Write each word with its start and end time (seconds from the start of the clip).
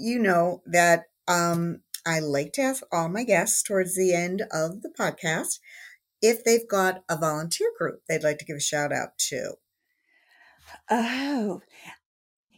You 0.00 0.18
know 0.18 0.62
that 0.66 1.04
um, 1.28 1.82
I 2.06 2.20
like 2.20 2.52
to 2.54 2.62
ask 2.62 2.82
all 2.90 3.08
my 3.08 3.24
guests 3.24 3.62
towards 3.62 3.96
the 3.96 4.14
end 4.14 4.42
of 4.52 4.82
the 4.82 4.92
podcast 4.98 5.60
if 6.22 6.44
they've 6.44 6.68
got 6.68 7.02
a 7.08 7.16
volunteer 7.16 7.70
group 7.78 8.02
they'd 8.08 8.22
like 8.22 8.38
to 8.38 8.44
give 8.44 8.56
a 8.56 8.60
shout 8.60 8.92
out 8.92 9.18
to. 9.18 9.54
Oh, 10.90 11.60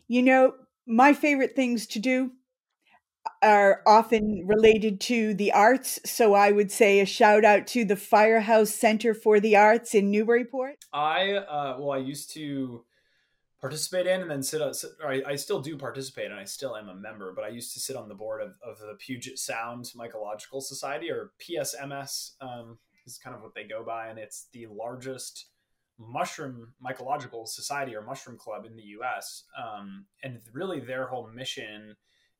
you 0.08 0.22
know, 0.22 0.54
my 0.86 1.12
favorite 1.12 1.54
things 1.54 1.86
to 1.88 1.98
do 1.98 2.32
are 3.42 3.82
often 3.86 4.44
related 4.46 5.00
to 5.00 5.34
the 5.34 5.52
arts. 5.52 6.00
So 6.04 6.34
I 6.34 6.52
would 6.52 6.70
say 6.70 7.00
a 7.00 7.06
shout 7.06 7.44
out 7.44 7.66
to 7.68 7.84
the 7.84 7.96
Firehouse 7.96 8.70
Center 8.70 9.14
for 9.14 9.40
the 9.40 9.56
Arts 9.56 9.94
in 9.94 10.10
Newburyport. 10.10 10.76
I, 10.92 11.32
uh, 11.32 11.76
well, 11.78 11.92
I 11.92 11.98
used 11.98 12.32
to 12.34 12.84
participate 13.62 14.08
in 14.08 14.20
and 14.20 14.30
then 14.30 14.42
sit 14.42 14.60
on, 14.60 14.72
I, 15.06 15.22
I, 15.24 15.36
still 15.36 15.60
do 15.60 15.78
participate 15.78 16.32
and 16.32 16.34
I 16.34 16.44
still 16.44 16.76
am 16.76 16.88
a 16.88 16.94
member, 16.96 17.32
but 17.32 17.44
I 17.44 17.48
used 17.48 17.72
to 17.74 17.80
sit 17.80 17.94
on 17.94 18.08
the 18.08 18.14
board 18.14 18.42
of, 18.42 18.56
of 18.66 18.80
the 18.80 18.96
Puget 18.98 19.38
Sound 19.38 19.92
Mycological 19.96 20.60
Society 20.60 21.12
or 21.12 21.30
PSMS 21.40 22.32
um, 22.40 22.76
is 23.06 23.18
kind 23.18 23.36
of 23.36 23.40
what 23.40 23.54
they 23.54 23.62
go 23.62 23.84
by. 23.84 24.08
And 24.08 24.18
it's 24.18 24.48
the 24.52 24.66
largest 24.66 25.46
mushroom 25.96 26.72
mycological 26.84 27.46
society 27.46 27.94
or 27.94 28.02
mushroom 28.02 28.36
club 28.36 28.66
in 28.66 28.74
the 28.74 28.96
US. 29.00 29.44
Um, 29.56 30.06
and 30.24 30.40
really 30.52 30.80
their 30.80 31.06
whole 31.06 31.28
mission 31.28 31.94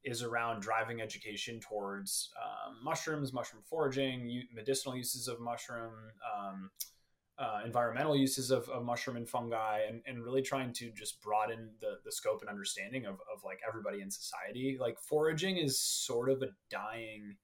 is 0.05 0.25
around 0.25 0.61
driving 0.61 1.01
education 1.01 1.61
towards 1.61 2.31
um, 2.43 2.83
mushrooms, 2.83 3.33
mushroom 3.33 3.63
foraging, 3.71 4.43
medicinal 4.53 4.97
uses 4.97 5.29
of 5.29 5.41
mushroom, 5.41 5.93
um, 6.37 6.71
uh, 7.39 7.61
environmental 7.65 8.17
uses 8.17 8.51
of, 8.51 8.69
of, 8.69 8.85
mushroom 8.85 9.17
and 9.17 9.29
fungi, 9.29 9.81
and, 9.89 10.03
and 10.07 10.23
really 10.23 10.43
trying 10.43 10.73
to 10.73 10.91
just 10.91 11.21
broaden 11.23 11.71
the, 11.81 11.99
the 12.05 12.13
scope 12.13 12.41
and 12.41 12.51
understanding 12.51 13.07
of, 13.07 13.15
of 13.35 13.43
like 13.45 13.59
everybody 13.67 14.01
in 14.01 14.11
society. 14.11 14.77
Like 14.81 14.99
foraging 14.99 15.57
is 15.57 15.79
sort 15.79 16.31
of 16.31 16.43
a 16.43 16.49
dying, 16.71 17.37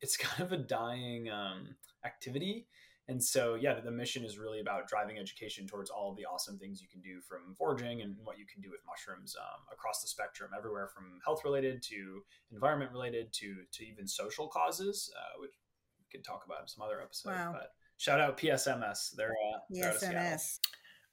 it's 0.00 0.16
kind 0.16 0.42
of 0.42 0.52
a 0.52 0.58
dying 0.58 1.28
um, 1.30 1.76
activity 2.04 2.66
and 3.08 3.22
so 3.22 3.54
yeah 3.54 3.80
the 3.80 3.90
mission 3.90 4.24
is 4.24 4.38
really 4.38 4.60
about 4.60 4.88
driving 4.88 5.18
education 5.18 5.66
towards 5.66 5.90
all 5.90 6.10
of 6.10 6.16
the 6.16 6.24
awesome 6.24 6.58
things 6.58 6.80
you 6.80 6.88
can 6.88 7.00
do 7.00 7.20
from 7.20 7.54
foraging 7.54 8.00
and 8.02 8.16
what 8.24 8.38
you 8.38 8.46
can 8.46 8.62
do 8.62 8.70
with 8.70 8.80
mushrooms 8.86 9.36
um, 9.38 9.60
across 9.72 10.00
the 10.00 10.08
spectrum 10.08 10.50
everywhere 10.56 10.88
from 10.88 11.18
health 11.24 11.42
related 11.44 11.82
to 11.82 12.22
environment 12.52 12.90
related 12.92 13.32
to 13.32 13.56
to 13.72 13.84
even 13.86 14.06
social 14.06 14.48
causes 14.48 15.12
uh, 15.18 15.40
which 15.40 15.52
we 15.98 16.04
could 16.10 16.24
talk 16.24 16.44
about 16.46 16.62
in 16.62 16.68
some 16.68 16.82
other 16.82 17.00
episode 17.00 17.30
wow. 17.30 17.52
but 17.52 17.72
shout 18.04 18.20
out 18.20 18.36
psms 18.36 19.14
they're, 19.16 19.30
uh, 19.30 19.58
they're 19.70 19.92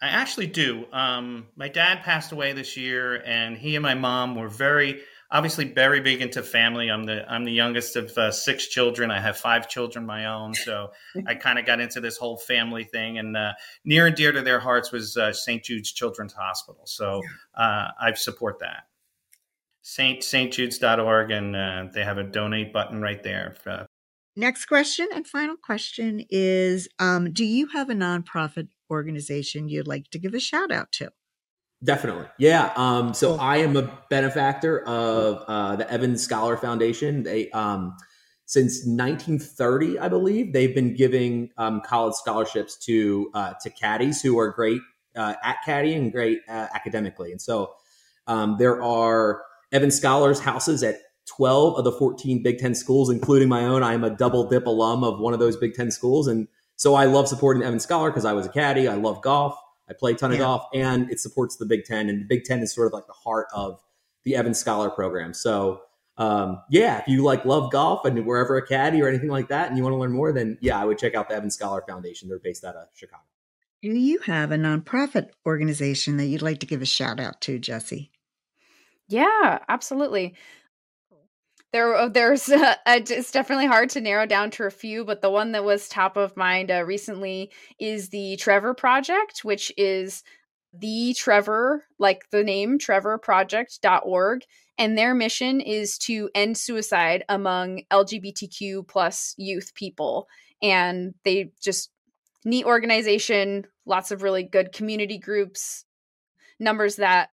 I 0.03 0.07
actually 0.07 0.47
do. 0.47 0.85
Um, 0.91 1.45
my 1.55 1.67
dad 1.67 2.01
passed 2.01 2.31
away 2.31 2.53
this 2.53 2.75
year, 2.75 3.21
and 3.23 3.55
he 3.55 3.75
and 3.75 3.83
my 3.83 3.93
mom 3.93 4.35
were 4.35 4.49
very 4.49 5.01
obviously 5.29 5.65
very 5.65 6.01
big 6.01 6.21
into 6.21 6.41
family. 6.41 6.89
I'm 6.89 7.03
the 7.03 7.23
I'm 7.31 7.45
the 7.45 7.51
youngest 7.51 7.95
of 7.95 8.09
uh, 8.17 8.31
six 8.31 8.67
children. 8.67 9.11
I 9.11 9.19
have 9.19 9.37
five 9.37 9.69
children 9.69 10.05
my 10.07 10.25
own, 10.25 10.55
so 10.55 10.91
I 11.27 11.35
kind 11.35 11.59
of 11.59 11.67
got 11.67 11.79
into 11.79 12.01
this 12.01 12.17
whole 12.17 12.37
family 12.37 12.83
thing. 12.83 13.19
And 13.19 13.37
uh, 13.37 13.53
near 13.85 14.07
and 14.07 14.15
dear 14.15 14.31
to 14.31 14.41
their 14.41 14.59
hearts 14.59 14.91
was 14.91 15.15
uh, 15.17 15.31
St. 15.33 15.63
Jude's 15.63 15.91
Children's 15.91 16.33
Hospital. 16.33 16.81
So 16.85 17.21
uh, 17.55 17.89
I 17.99 18.13
support 18.15 18.57
that. 18.61 18.87
Saint 19.83 20.23
St. 20.23 20.51
stjudes.org, 20.51 21.29
and 21.29 21.55
uh, 21.55 21.83
they 21.93 22.03
have 22.03 22.17
a 22.17 22.23
donate 22.23 22.73
button 22.73 23.01
right 23.01 23.21
there. 23.21 23.55
Next 24.35 24.65
question 24.65 25.07
and 25.13 25.27
final 25.27 25.57
question 25.57 26.25
is: 26.29 26.87
um, 26.99 27.33
Do 27.33 27.45
you 27.45 27.67
have 27.67 27.89
a 27.89 27.93
nonprofit 27.93 28.69
organization 28.89 29.69
you'd 29.69 29.87
like 29.87 30.09
to 30.11 30.19
give 30.19 30.33
a 30.33 30.39
shout 30.39 30.71
out 30.71 30.91
to? 30.93 31.11
Definitely. 31.83 32.27
Yeah. 32.37 32.71
Um, 32.75 33.13
so 33.13 33.35
I 33.37 33.57
am 33.57 33.75
a 33.75 33.91
benefactor 34.09 34.87
of 34.87 35.43
uh, 35.47 35.75
the 35.77 35.91
Evans 35.91 36.21
Scholar 36.21 36.55
Foundation. 36.55 37.23
They, 37.23 37.49
um, 37.51 37.97
since 38.45 38.85
1930, 38.85 39.97
I 39.97 40.07
believe, 40.07 40.53
they've 40.53 40.75
been 40.75 40.93
giving 40.93 41.49
um, 41.57 41.81
college 41.81 42.13
scholarships 42.13 42.77
to 42.85 43.31
uh, 43.33 43.53
to 43.61 43.69
caddies 43.71 44.21
who 44.21 44.37
are 44.37 44.51
great 44.51 44.81
uh, 45.15 45.33
at 45.43 45.57
caddying 45.65 45.97
and 45.97 46.11
great 46.11 46.41
uh, 46.47 46.67
academically. 46.75 47.31
And 47.31 47.41
so 47.41 47.73
um, 48.27 48.57
there 48.59 48.81
are 48.83 49.41
Evans 49.71 49.95
Scholars 49.95 50.39
houses 50.39 50.83
at 50.83 50.97
12 51.35 51.77
of 51.77 51.83
the 51.85 51.91
14 51.93 52.43
Big 52.43 52.57
Ten 52.57 52.75
schools, 52.75 53.09
including 53.09 53.47
my 53.47 53.63
own. 53.63 53.83
I 53.83 53.93
am 53.93 54.03
a 54.03 54.09
double 54.09 54.49
dip 54.49 54.65
alum 54.65 55.03
of 55.03 55.19
one 55.19 55.33
of 55.33 55.39
those 55.39 55.55
Big 55.55 55.73
Ten 55.73 55.89
schools. 55.89 56.27
And 56.27 56.47
so 56.75 56.93
I 56.93 57.05
love 57.05 57.27
supporting 57.27 57.63
Evans 57.63 57.83
Scholar 57.83 58.09
because 58.09 58.25
I 58.25 58.33
was 58.33 58.45
a 58.45 58.49
caddy. 58.49 58.87
I 58.87 58.95
love 58.95 59.21
golf. 59.21 59.57
I 59.89 59.93
play 59.93 60.11
a 60.11 60.15
ton 60.15 60.31
of 60.31 60.37
yeah. 60.37 60.43
golf, 60.43 60.65
and 60.73 61.09
it 61.09 61.19
supports 61.19 61.57
the 61.57 61.65
Big 61.65 61.85
Ten. 61.85 62.09
And 62.09 62.21
the 62.21 62.25
Big 62.25 62.43
Ten 62.43 62.59
is 62.59 62.73
sort 62.73 62.87
of 62.87 62.93
like 62.93 63.07
the 63.07 63.13
heart 63.13 63.47
of 63.53 63.81
the 64.23 64.35
Evans 64.35 64.59
Scholar 64.59 64.89
program. 64.89 65.33
So, 65.33 65.81
um, 66.17 66.61
yeah, 66.69 66.99
if 66.99 67.07
you 67.07 67.23
like 67.23 67.45
love 67.45 67.71
golf 67.71 68.05
and 68.05 68.25
wherever 68.25 68.57
a 68.57 68.65
caddy 68.65 69.01
or 69.01 69.07
anything 69.07 69.29
like 69.29 69.47
that, 69.49 69.69
and 69.69 69.77
you 69.77 69.83
want 69.83 69.93
to 69.93 69.97
learn 69.97 70.11
more, 70.11 70.31
then 70.33 70.57
yeah, 70.61 70.79
I 70.79 70.85
would 70.85 70.97
check 70.97 71.15
out 71.15 71.29
the 71.29 71.35
Evans 71.35 71.55
Scholar 71.55 71.83
Foundation. 71.87 72.29
They're 72.29 72.39
based 72.39 72.63
out 72.65 72.75
of 72.75 72.87
Chicago. 72.93 73.23
Do 73.81 73.89
you 73.89 74.19
have 74.19 74.51
a 74.51 74.57
nonprofit 74.57 75.29
organization 75.45 76.17
that 76.17 76.25
you'd 76.25 76.41
like 76.41 76.59
to 76.59 76.67
give 76.67 76.81
a 76.81 76.85
shout 76.85 77.19
out 77.19 77.41
to, 77.41 77.57
Jesse? 77.57 78.11
Yeah, 79.07 79.59
absolutely 79.67 80.35
there 81.71 81.95
uh, 81.95 82.07
there's 82.07 82.49
uh, 82.49 82.75
it's 82.85 83.31
definitely 83.31 83.67
hard 83.67 83.89
to 83.89 84.01
narrow 84.01 84.25
down 84.25 84.51
to 84.51 84.63
a 84.63 84.71
few 84.71 85.03
but 85.03 85.21
the 85.21 85.29
one 85.29 85.51
that 85.51 85.63
was 85.63 85.87
top 85.87 86.17
of 86.17 86.37
mind 86.37 86.71
uh, 86.71 86.83
recently 86.83 87.51
is 87.79 88.09
the 88.09 88.35
trevor 88.37 88.73
project 88.73 89.43
which 89.43 89.71
is 89.77 90.23
the 90.73 91.13
trevor 91.17 91.85
like 91.99 92.23
the 92.31 92.43
name 92.43 92.79
trevorproject.org 92.79 94.41
and 94.77 94.97
their 94.97 95.13
mission 95.13 95.59
is 95.59 95.97
to 95.97 96.29
end 96.33 96.57
suicide 96.57 97.23
among 97.27 97.81
lgbtq 97.91 98.87
plus 98.87 99.33
youth 99.37 99.73
people 99.75 100.27
and 100.61 101.13
they 101.25 101.51
just 101.61 101.89
neat 102.45 102.65
organization 102.65 103.65
lots 103.85 104.11
of 104.11 104.23
really 104.23 104.43
good 104.43 104.71
community 104.71 105.17
groups 105.17 105.83
numbers 106.59 106.95
that 106.95 107.29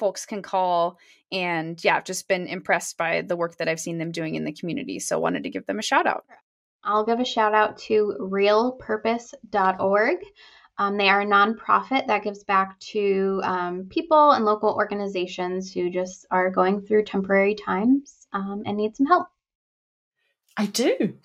folks 0.00 0.26
can 0.26 0.42
call 0.42 0.98
and 1.30 1.82
yeah, 1.84 1.96
I've 1.96 2.04
just 2.04 2.26
been 2.26 2.46
impressed 2.46 2.96
by 2.96 3.22
the 3.22 3.36
work 3.36 3.56
that 3.58 3.68
I've 3.68 3.78
seen 3.78 3.98
them 3.98 4.10
doing 4.10 4.34
in 4.34 4.44
the 4.44 4.52
community. 4.52 4.98
So 4.98 5.18
wanted 5.18 5.44
to 5.44 5.50
give 5.50 5.66
them 5.66 5.78
a 5.78 5.82
shout 5.82 6.06
out. 6.06 6.24
I'll 6.82 7.04
give 7.04 7.20
a 7.20 7.24
shout 7.24 7.54
out 7.54 7.78
to 7.78 8.16
realpurpose.org. 8.18 10.16
Um, 10.78 10.96
they 10.96 11.10
are 11.10 11.20
a 11.20 11.26
nonprofit 11.26 12.06
that 12.06 12.24
gives 12.24 12.42
back 12.42 12.80
to 12.80 13.42
um, 13.44 13.86
people 13.90 14.32
and 14.32 14.46
local 14.46 14.70
organizations 14.70 15.72
who 15.72 15.90
just 15.90 16.24
are 16.30 16.50
going 16.50 16.80
through 16.80 17.04
temporary 17.04 17.54
times 17.54 18.26
um, 18.32 18.62
and 18.64 18.78
need 18.78 18.96
some 18.96 19.06
help. 19.06 19.28
I 20.56 20.66
do. 20.66 21.18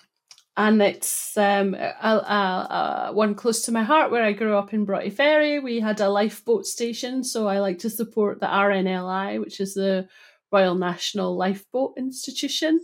And 0.56 0.80
it's 0.80 1.36
um, 1.36 1.74
a, 1.74 1.94
a, 2.02 3.08
a, 3.08 3.12
one 3.12 3.34
close 3.34 3.62
to 3.62 3.72
my 3.72 3.82
heart 3.82 4.10
where 4.10 4.24
I 4.24 4.32
grew 4.32 4.56
up 4.56 4.72
in 4.72 4.86
Broughty 4.86 5.10
Ferry. 5.10 5.58
We 5.58 5.80
had 5.80 6.00
a 6.00 6.08
lifeboat 6.08 6.64
station, 6.66 7.24
so 7.24 7.46
I 7.46 7.58
like 7.58 7.78
to 7.80 7.90
support 7.90 8.40
the 8.40 8.46
RNLI, 8.46 9.38
which 9.38 9.60
is 9.60 9.74
the 9.74 10.08
Royal 10.50 10.74
National 10.74 11.36
Lifeboat 11.36 11.98
Institution. 11.98 12.80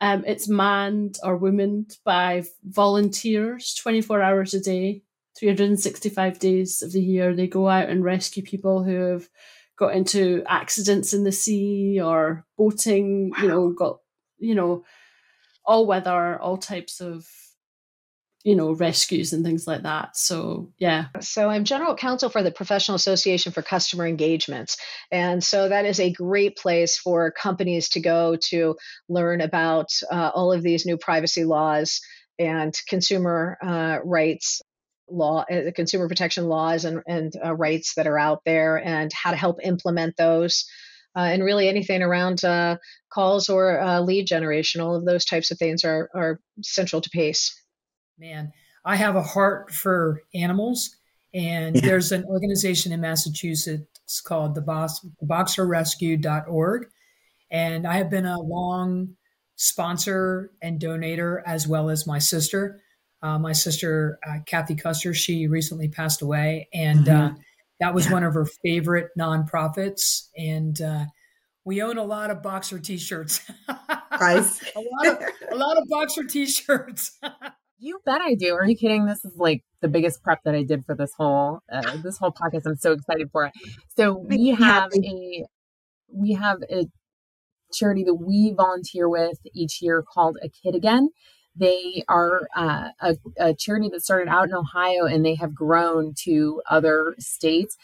Um, 0.00 0.24
it's 0.26 0.48
manned 0.48 1.18
or 1.22 1.36
womaned 1.36 1.98
by 2.02 2.44
volunteers 2.64 3.74
24 3.74 4.22
hours 4.22 4.54
a 4.54 4.60
day, 4.60 5.02
365 5.38 6.38
days 6.38 6.80
of 6.80 6.92
the 6.92 7.02
year. 7.02 7.34
They 7.34 7.46
go 7.46 7.68
out 7.68 7.90
and 7.90 8.02
rescue 8.02 8.42
people 8.42 8.82
who 8.82 8.96
have 8.96 9.28
got 9.78 9.94
into 9.94 10.42
accidents 10.48 11.12
in 11.12 11.24
the 11.24 11.32
sea 11.32 12.00
or 12.00 12.46
boating, 12.56 13.30
wow. 13.30 13.42
you 13.42 13.48
know, 13.48 13.70
got, 13.70 13.98
you 14.38 14.54
know, 14.54 14.84
all 15.64 15.86
weather, 15.86 16.40
all 16.40 16.56
types 16.56 17.00
of 17.00 17.26
you 18.44 18.56
know 18.56 18.72
rescues 18.72 19.32
and 19.32 19.44
things 19.44 19.66
like 19.66 19.82
that. 19.82 20.16
So 20.16 20.72
yeah. 20.78 21.06
So 21.20 21.48
i'm 21.48 21.64
general 21.64 21.94
counsel 21.94 22.28
for 22.28 22.42
the 22.42 22.50
professional 22.50 22.96
association 22.96 23.52
for 23.52 23.62
customer 23.62 24.06
engagements. 24.06 24.76
And 25.10 25.42
so 25.44 25.68
that 25.68 25.84
is 25.84 26.00
a 26.00 26.12
great 26.12 26.56
place 26.56 26.98
for 26.98 27.30
companies 27.30 27.88
to 27.90 28.00
go 28.00 28.36
to 28.48 28.76
learn 29.08 29.40
about 29.40 29.90
uh, 30.10 30.30
all 30.34 30.52
of 30.52 30.62
these 30.62 30.84
new 30.84 30.96
privacy 30.96 31.44
laws 31.44 32.00
and 32.38 32.74
consumer 32.88 33.58
uh, 33.62 33.98
rights 34.04 34.60
law, 35.08 35.44
uh, 35.50 35.70
consumer 35.74 36.08
protection 36.08 36.46
laws 36.46 36.84
and, 36.84 37.02
and 37.06 37.32
uh, 37.44 37.54
rights 37.54 37.94
that 37.94 38.06
are 38.06 38.18
out 38.18 38.42
there, 38.44 38.76
and 38.76 39.12
how 39.12 39.30
to 39.30 39.36
help 39.36 39.58
implement 39.62 40.16
those. 40.16 40.64
Uh, 41.14 41.20
and 41.20 41.44
really 41.44 41.68
anything 41.68 42.02
around 42.02 42.42
uh, 42.44 42.76
calls 43.12 43.48
or 43.48 43.80
uh, 43.80 44.00
lead 44.00 44.26
generation, 44.26 44.80
all 44.80 44.94
of 44.94 45.04
those 45.04 45.24
types 45.24 45.50
of 45.50 45.58
things 45.58 45.84
are, 45.84 46.08
are 46.14 46.40
central 46.62 47.02
to 47.02 47.10
PACE. 47.10 47.54
Man, 48.18 48.52
I 48.84 48.96
have 48.96 49.16
a 49.16 49.22
heart 49.22 49.72
for 49.72 50.22
animals, 50.34 50.96
and 51.34 51.76
yeah. 51.76 51.82
there's 51.84 52.12
an 52.12 52.24
organization 52.24 52.92
in 52.92 53.00
Massachusetts 53.00 54.20
called 54.20 54.54
the 54.54 54.62
Box, 54.62 55.04
boxerrescue.org. 55.22 56.86
And 57.50 57.86
I 57.86 57.94
have 57.94 58.08
been 58.08 58.26
a 58.26 58.40
long 58.40 59.16
sponsor 59.56 60.50
and 60.62 60.80
donator 60.80 61.42
as 61.46 61.68
well 61.68 61.90
as 61.90 62.06
my 62.06 62.18
sister. 62.18 62.80
Uh, 63.22 63.38
my 63.38 63.52
sister, 63.52 64.18
uh, 64.26 64.38
Kathy 64.46 64.74
Custer, 64.74 65.14
she 65.14 65.46
recently 65.46 65.88
passed 65.88 66.22
away, 66.22 66.68
and 66.74 67.06
mm-hmm. 67.06 67.34
uh, 67.36 67.38
that 67.82 67.94
was 67.94 68.06
yeah. 68.06 68.12
one 68.12 68.22
of 68.22 68.34
her 68.34 68.46
favorite 68.62 69.08
nonprofits. 69.18 70.28
And 70.36 70.80
uh, 70.80 71.06
we 71.64 71.82
own 71.82 71.98
a 71.98 72.04
lot 72.04 72.30
of 72.30 72.40
boxer 72.40 72.78
T-shirts. 72.78 73.40
Nice. 74.20 74.62
a 74.76 74.78
lot 74.78 75.06
of 75.08 75.22
a 75.50 75.56
lot 75.56 75.76
of 75.76 75.84
boxer 75.88 76.22
T-shirts. 76.22 77.18
you 77.78 77.98
bet 78.06 78.20
I 78.20 78.36
do. 78.36 78.54
Are 78.54 78.64
you 78.64 78.76
kidding? 78.76 79.04
This 79.04 79.24
is 79.24 79.32
like 79.36 79.64
the 79.80 79.88
biggest 79.88 80.22
prep 80.22 80.38
that 80.44 80.54
I 80.54 80.62
did 80.62 80.84
for 80.84 80.94
this 80.94 81.12
whole 81.18 81.58
uh, 81.72 81.96
this 82.04 82.18
whole 82.18 82.30
podcast. 82.30 82.62
I'm 82.66 82.76
so 82.76 82.92
excited 82.92 83.30
for 83.32 83.46
it. 83.46 83.52
So 83.96 84.16
we 84.16 84.50
have 84.50 84.92
a 84.94 85.44
we 86.14 86.34
have 86.34 86.58
a 86.70 86.86
charity 87.74 88.04
that 88.04 88.14
we 88.14 88.54
volunteer 88.56 89.08
with 89.08 89.38
each 89.54 89.82
year 89.82 90.04
called 90.08 90.38
A 90.40 90.48
Kid 90.48 90.76
Again. 90.76 91.08
They 91.54 92.04
are 92.08 92.48
uh, 92.56 92.88
a, 93.00 93.16
a 93.38 93.54
charity 93.54 93.88
that 93.90 94.02
started 94.02 94.28
out 94.28 94.48
in 94.48 94.54
Ohio 94.54 95.04
and 95.04 95.24
they 95.24 95.34
have 95.34 95.54
grown 95.54 96.14
to 96.24 96.62
other 96.70 97.14
states. 97.18 97.76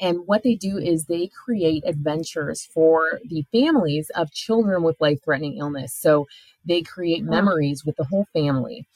And 0.00 0.26
what 0.26 0.42
they 0.42 0.56
do 0.56 0.78
is 0.78 1.04
they 1.04 1.28
create 1.28 1.84
adventures 1.86 2.68
for 2.74 3.20
the 3.24 3.44
families 3.52 4.10
of 4.16 4.32
children 4.32 4.82
with 4.82 5.00
life 5.00 5.20
threatening 5.24 5.58
illness. 5.58 5.94
So 5.94 6.26
they 6.64 6.82
create 6.82 7.24
memories 7.24 7.84
with 7.84 7.96
the 7.96 8.04
whole 8.04 8.26
family 8.32 8.86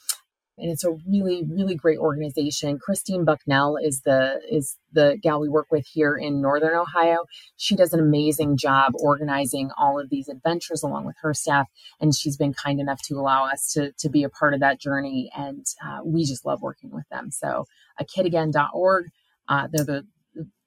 and 0.58 0.70
it's 0.70 0.84
a 0.84 0.92
really 1.08 1.44
really 1.48 1.74
great 1.74 1.98
organization. 1.98 2.78
Christine 2.78 3.24
bucknell 3.24 3.76
is 3.76 4.02
the 4.02 4.40
is 4.50 4.76
the 4.92 5.18
gal 5.22 5.40
we 5.40 5.48
work 5.48 5.66
with 5.70 5.86
here 5.86 6.16
in 6.16 6.40
northern 6.40 6.76
ohio. 6.76 7.24
She 7.56 7.76
does 7.76 7.92
an 7.92 8.00
amazing 8.00 8.56
job 8.56 8.92
organizing 9.00 9.70
all 9.76 10.00
of 10.00 10.10
these 10.10 10.28
adventures 10.28 10.82
along 10.82 11.06
with 11.06 11.16
her 11.20 11.34
staff 11.34 11.68
and 12.00 12.14
she's 12.14 12.36
been 12.36 12.54
kind 12.54 12.80
enough 12.80 13.02
to 13.02 13.14
allow 13.14 13.44
us 13.44 13.72
to 13.72 13.92
to 13.98 14.08
be 14.08 14.22
a 14.24 14.30
part 14.30 14.54
of 14.54 14.60
that 14.60 14.80
journey 14.80 15.30
and 15.36 15.66
uh, 15.84 16.00
we 16.04 16.24
just 16.24 16.44
love 16.44 16.62
working 16.62 16.90
with 16.90 17.08
them. 17.10 17.30
So 17.30 17.66
a 17.98 18.04
kidagain.org 18.04 19.06
uh, 19.48 19.68
they're 19.70 19.84
the 19.84 20.06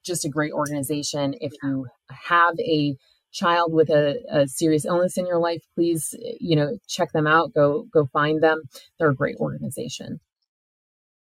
just 0.06 0.25
a 0.25 0.30
great 0.30 0.53
organization. 0.53 1.36
If 1.39 1.53
you 1.63 1.88
have 2.09 2.56
a 2.59 2.95
child 3.31 3.74
with 3.74 3.90
a, 3.90 4.20
a, 4.31 4.48
serious 4.48 4.86
illness 4.86 5.18
in 5.18 5.28
your 5.28 5.40
life, 5.40 5.64
please, 5.76 6.16
you 6.40 6.56
know, 6.56 6.78
check 6.88 7.12
them 7.12 7.28
out. 7.28 7.54
Go 7.54 7.88
go 7.94 8.06
find 8.06 8.42
them. 8.42 8.64
They're 8.98 9.12
a 9.12 9.16
great 9.16 9.38
organization. 9.38 10.20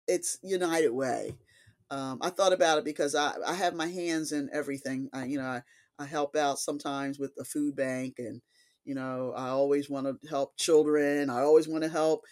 It's 0.08 0.38
United 0.44 0.92
Way. 0.92 1.36
Um, 1.90 2.20
I 2.22 2.30
thought 2.30 2.54
about 2.54 2.80
it 2.80 2.86
because 2.86 3.16
I, 3.16 3.34
I 3.46 3.54
have 3.54 3.76
my 3.76 3.88
hands 3.88 4.32
in 4.32 4.50
everything. 4.52 5.10
I, 5.14 5.26
you 5.26 5.38
know, 5.38 5.46
I, 5.46 5.62
I 6.00 6.06
help 6.06 6.36
out 6.36 6.60
sometimes 6.60 7.20
with 7.20 7.36
the 7.36 7.46
food 7.46 7.76
bank 7.76 8.16
and, 8.18 8.42
you 8.84 8.96
know, 8.96 9.34
I 9.36 9.50
always 9.50 9.90
want 9.90 10.08
to 10.08 10.28
help 10.28 10.58
children. 10.58 11.30
I 11.30 11.42
always 11.42 11.68
want 11.68 11.84
to 11.84 11.90
help 11.90 12.24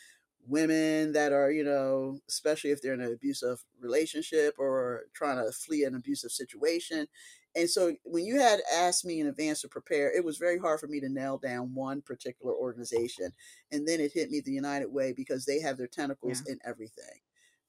women 0.48 1.14
that 1.14 1.32
are, 1.32 1.52
you 1.52 1.64
know, 1.64 2.18
especially 2.28 2.72
if 2.72 2.82
they're 2.82 2.94
in 2.94 3.02
an 3.02 3.14
abusive 3.14 3.64
relationship 3.80 4.56
or 4.58 5.04
trying 5.14 5.38
to 5.38 5.52
flee 5.52 5.84
an 5.84 5.96
abusive 5.96 6.32
situation. 6.32 7.08
And 7.56 7.70
so 7.70 7.94
when 8.04 8.26
you 8.26 8.40
had 8.40 8.62
asked 8.74 9.06
me 9.06 9.20
in 9.20 9.28
advance 9.28 9.62
to 9.62 9.68
prepare, 9.68 10.16
it 10.16 10.24
was 10.24 10.38
very 10.38 10.58
hard 10.58 10.80
for 10.80 10.88
me 10.88 11.00
to 11.02 11.10
nail 11.10 11.38
down 11.38 11.74
one 11.74 12.02
particular 12.02 12.54
organization. 12.54 13.34
And 13.72 13.88
then 13.88 14.00
it 14.00 14.14
hit 14.14 14.32
me 14.32 14.40
the 14.40 14.54
United 14.54 14.92
Way 14.92 15.14
because 15.14 15.46
they 15.46 15.60
have 15.60 15.78
their 15.78 15.88
tentacles 15.88 16.44
yeah. 16.46 16.54
in 16.54 16.60
everything. 16.66 17.20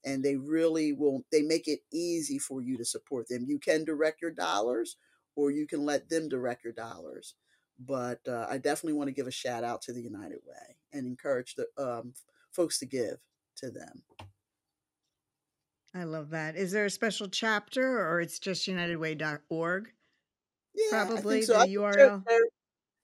And 0.05 0.23
they 0.23 0.37
really 0.37 0.93
will, 0.93 1.25
they 1.32 1.43
make 1.43 1.67
it 1.67 1.81
easy 1.93 2.38
for 2.38 2.62
you 2.62 2.76
to 2.76 2.84
support 2.84 3.29
them. 3.29 3.44
You 3.46 3.58
can 3.58 3.84
direct 3.84 4.23
your 4.23 4.31
dollars 4.31 4.96
or 5.34 5.50
you 5.50 5.67
can 5.67 5.84
let 5.84 6.08
them 6.08 6.29
direct 6.29 6.64
your 6.64 6.73
dollars. 6.73 7.34
But 7.79 8.20
uh, 8.29 8.46
I 8.49 8.58
definitely 8.58 8.94
want 8.94 9.08
to 9.08 9.14
give 9.14 9.26
a 9.26 9.32
shout 9.32 9.64
out 9.64 9.82
to 9.82 9.93
the 9.93 10.02
United 10.02 10.38
Way 10.46 10.76
and 10.93 11.06
encourage 11.06 11.56
the 11.56 11.67
um, 11.76 12.14
folks 12.52 12.79
to 12.81 12.87
give 12.87 13.19
to 13.56 13.70
them. 13.70 14.02
I 15.94 16.04
love 16.04 16.30
that. 16.30 16.56
Is 16.56 16.72
there 16.72 16.86
a 16.86 16.90
special 16.90 17.28
chapter 17.28 18.08
or 18.08 18.20
it's 18.20 18.38
just 18.38 18.66
unitedway.org? 18.66 19.92
Yeah, 20.74 21.04
probably 21.04 21.42
so. 21.42 21.58
the 21.58 21.74
URL. 21.74 22.22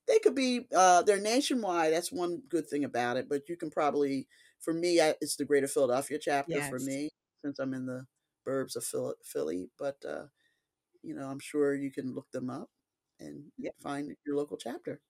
They 0.06 0.19
could 0.20 0.35
be 0.35 0.67
uh, 0.75 1.02
they're 1.02 1.20
nationwide. 1.20 1.93
That's 1.93 2.11
one 2.11 2.40
good 2.49 2.67
thing 2.67 2.85
about 2.85 3.19
it. 3.19 3.29
But 3.29 3.49
you 3.49 3.56
can 3.56 3.70
probably, 3.70 4.26
for 4.58 4.73
me, 4.73 5.02
I, 5.02 5.14
it's 5.20 5.37
the 5.37 5.44
Greater 5.44 5.69
Philadelphia 5.69 6.19
chapter 6.19 6.55
yes. 6.55 6.70
for 6.70 6.79
me 6.79 7.11
since 7.44 7.58
I'm 7.58 7.75
in 7.75 7.85
the 7.85 8.06
burbs 8.46 8.75
of 8.75 8.85
Philly. 9.23 9.69
But 9.79 9.96
uh, 10.08 10.25
you 11.02 11.14
know, 11.14 11.26
I'm 11.26 11.41
sure 11.41 11.75
you 11.75 11.91
can 11.91 12.14
look 12.14 12.31
them 12.32 12.49
up 12.49 12.70
and 13.20 13.44
find 13.82 14.14
your 14.26 14.37
local 14.37 14.56
chapter. 14.56 15.00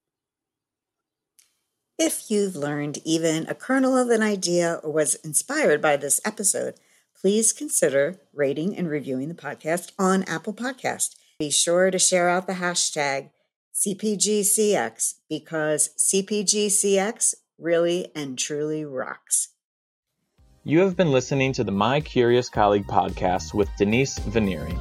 If 1.97 2.31
you've 2.31 2.57
learned 2.57 2.99
even 3.05 3.47
a 3.49 3.55
kernel 3.55 3.97
of 3.97 4.11
an 4.11 4.23
idea 4.23 4.81
or 4.83 4.93
was 4.93 5.17
inspired 5.17 5.81
by 5.81 5.97
this 5.97 6.21
episode 6.25 6.75
please 7.21 7.53
consider 7.53 8.21
rating 8.33 8.77
and 8.77 8.89
reviewing 8.89 9.29
the 9.29 9.35
podcast 9.35 9.93
on 9.99 10.23
Apple 10.25 10.55
Podcast. 10.55 11.17
Be 11.39 11.51
sure 11.51 11.91
to 11.91 11.99
share 11.99 12.29
out 12.29 12.47
the 12.47 12.55
hashtag 12.55 13.31
CPGCX 13.75 15.15
because 15.29 15.91
CPGCX 15.97 17.35
really 17.59 18.11
and 18.15 18.39
truly 18.39 18.85
rocks. 18.85 19.49
You 20.65 20.81
have 20.81 20.97
been 20.97 21.13
listening 21.13 21.53
to 21.55 21.65
the 21.65 21.73
My 21.73 22.01
Curious 22.01 22.49
Colleague 22.49 22.87
podcast 22.87 23.55
with 23.55 23.69
Denise 23.79 24.19
Venneri. 24.19 24.77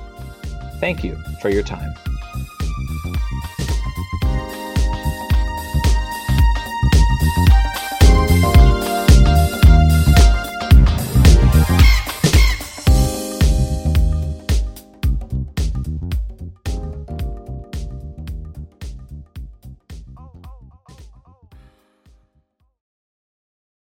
Thank 0.79 1.03
you 1.03 1.15
for 1.41 1.49
your 1.49 1.63
time. 1.63 1.93